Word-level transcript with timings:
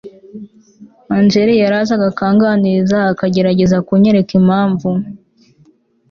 Angel 1.17 1.47
yarazaga 1.63 2.05
akanganiriza 2.11 2.97
akagerageza 3.11 3.77
kunyereka 3.87 4.31
impamvu 4.41 4.89